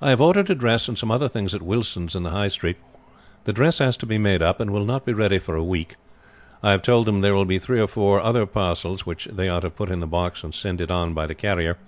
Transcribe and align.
"I 0.00 0.10
have 0.10 0.20
ordered 0.20 0.48
a 0.48 0.54
dress 0.54 0.86
and 0.86 0.96
some 0.96 1.10
other 1.10 1.28
things 1.28 1.52
at 1.52 1.60
Wilson's 1.60 2.14
in 2.14 2.22
the 2.22 2.30
High 2.30 2.46
Street. 2.46 2.76
The 3.46 3.52
dress 3.52 3.80
has 3.80 3.96
to 3.96 4.06
be 4.06 4.16
made 4.16 4.42
up, 4.42 4.60
and 4.60 4.70
will 4.70 4.84
not 4.84 5.04
be 5.04 5.12
ready 5.12 5.40
for 5.40 5.56
a 5.56 5.64
week. 5.64 5.96
I 6.62 6.70
have 6.70 6.82
told 6.82 7.06
them 7.08 7.20
there 7.20 7.34
will 7.34 7.44
be 7.44 7.58
three 7.58 7.80
or 7.80 7.88
four 7.88 8.20
other 8.20 8.46
parcels, 8.46 9.06
which 9.06 9.24
they 9.24 9.48
are 9.48 9.60
to 9.62 9.70
put 9.70 9.90
in 9.90 9.98
the 9.98 10.06
box 10.06 10.44
and 10.44 10.54
send 10.54 10.80
it 10.80 10.92
on 10.92 11.14
by 11.14 11.26
the 11.26 11.34
carrier. 11.34 11.78